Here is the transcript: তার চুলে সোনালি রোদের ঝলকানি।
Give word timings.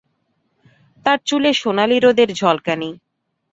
তার 1.05 1.19
চুলে 1.25 1.51
সোনালি 1.53 1.97
রোদের 1.99 2.29
ঝলকানি। 2.39 2.89